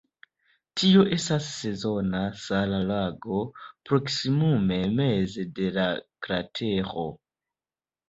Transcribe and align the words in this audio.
Tio 0.79 1.03
estas 1.17 1.49
sezona 1.57 2.23
sala 2.45 2.81
lago 2.93 3.43
proksimume 3.93 4.83
meze 4.99 5.49
de 5.63 5.73
la 5.81 5.89
kratero. 6.27 7.11